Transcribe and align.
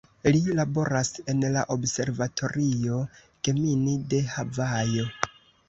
Li 0.35 0.39
laboras 0.59 1.11
en 1.33 1.45
la 1.57 1.65
Observatorio 1.75 3.03
Gemini 3.45 3.97
de 4.17 4.25
Havajo. 4.35 5.09